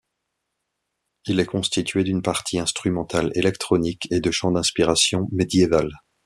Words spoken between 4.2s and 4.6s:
chants